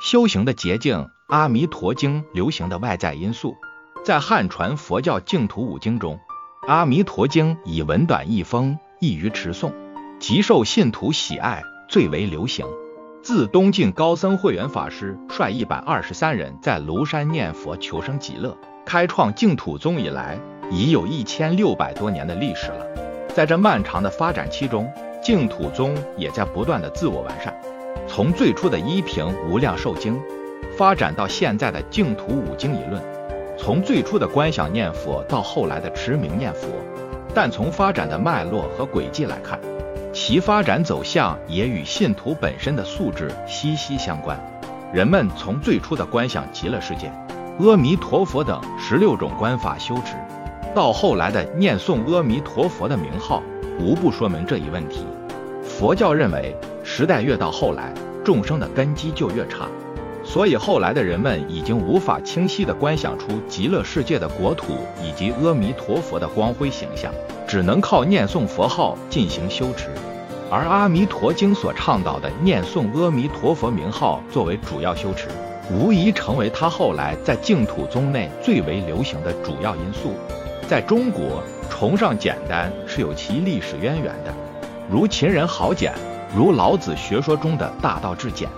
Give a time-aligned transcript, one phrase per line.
[0.00, 0.96] 修行的捷径，
[1.26, 3.56] 《阿弥陀经》流行的外在因素，
[4.04, 6.14] 在汉传佛教净土五经中，
[6.68, 9.72] 《阿弥陀经》以文短易风，易于持诵，
[10.20, 12.64] 极受信徒喜爱，最为流行。
[13.24, 18.56] 自东晋高僧慧远法师率一百二十三人在庐山念佛求生极乐，
[18.86, 20.38] 开创净土宗以来，
[20.70, 22.86] 已有一千六百多年的历史了。
[23.34, 24.88] 在这漫长的发展期中，
[25.20, 27.52] 净土宗也在不断的自我完善。
[28.08, 30.18] 从最初的一品无量寿经，
[30.76, 33.00] 发展到现在的净土五经理论；
[33.58, 36.68] 从最初的观想念佛到后来的持名念佛，
[37.34, 39.60] 但从发展的脉络和轨迹来看，
[40.12, 44.36] 其发展走向也与信徒本身的素质息息相关。
[44.90, 47.12] 人们从最初的观想极乐世界、
[47.60, 50.14] 阿弥陀佛等十六种观法修持，
[50.74, 53.42] 到后来的念诵阿弥陀佛的名号，
[53.78, 55.04] 无不说明这一问题。
[55.62, 56.56] 佛教认为，
[56.98, 57.94] 时代越到后来，
[58.24, 59.68] 众生的根基就越差，
[60.24, 67.14] 所以后来的人们已经无法清晰地观想出极乐世界的国土以及阿弥陀佛的光辉形象，
[67.46, 69.90] 只能靠念诵佛号进行修持。
[70.50, 75.28] 而《阿弥陀经》所倡导的念诵阿弥陀佛名号作为主要修持，
[75.70, 80.14] 无疑成为他后来在净土宗内最为流行的主要因素。
[80.68, 84.34] 在中国，崇尚简单是有其历史渊源的。
[84.90, 85.92] 如秦人豪简，
[86.36, 88.48] 如老子学说中的大道至简，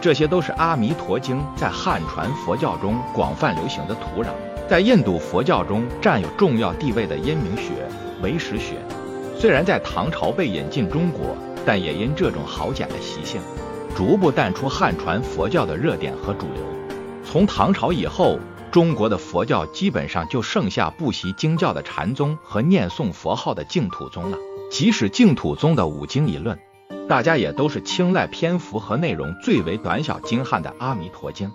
[0.00, 4.28] 这些都是《阿弥陀经》在汉传佛教中广泛流行的土壤。
[4.68, 7.88] 在印度佛教中占有重要地位的阴明学、
[8.22, 8.76] 唯识学，
[9.38, 13.40] 虽然在唐朝被引进中国，但也因这种豪简的习性，
[13.94, 16.64] 逐步淡出汉传佛教的热点和主流。
[17.24, 18.38] 从唐朝以后，
[18.70, 24.38] 中国的佛教基本上就剩下不习经教的禅宗和念诵佛号的净土宗了。
[24.70, 26.58] 即使净土宗的五经一论，
[27.08, 31.48] 大家也都是青睐篇幅和内容最为短小精悍的《阿弥陀经》。